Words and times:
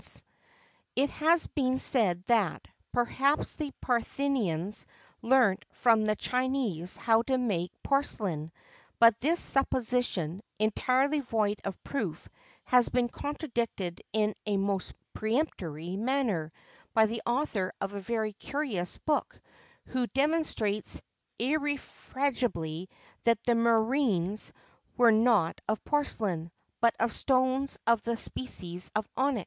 [XXVII 0.01 0.23
38] 0.95 1.03
It 1.03 1.09
has 1.11 1.45
been 1.45 1.77
said 1.77 2.23
that, 2.25 2.67
perhaps 2.91 3.53
the 3.53 3.71
Parthians 3.81 4.87
learnt 5.21 5.63
from 5.69 6.05
the 6.05 6.15
Chinese 6.15 6.97
how 6.97 7.21
to 7.21 7.37
make 7.37 7.71
porcelain; 7.83 8.51
but 8.97 9.19
this 9.21 9.39
supposition, 9.39 10.41
entirely 10.57 11.19
void 11.19 11.61
of 11.63 11.83
proof, 11.83 12.27
has 12.63 12.89
been 12.89 13.09
contradicted 13.09 14.01
in 14.11 14.33
a 14.47 14.57
most 14.57 14.95
peremptory 15.13 15.95
manner 15.97 16.51
by 16.95 17.05
the 17.05 17.21
author 17.23 17.71
of 17.79 17.93
a 17.93 17.99
very 18.01 18.33
curious 18.33 18.97
book, 18.97 19.39
who 19.85 20.07
demonstrates 20.07 21.03
irrefragably 21.37 22.89
that 23.25 23.43
the 23.43 23.53
Murrhines 23.53 24.51
were 24.97 25.11
not 25.11 25.61
of 25.69 25.85
porcelain, 25.85 26.49
but 26.79 26.95
of 26.99 27.13
stones 27.13 27.77
of 27.85 28.01
the 28.01 28.17
species 28.17 28.89
of 28.95 29.07
onyx. 29.15 29.39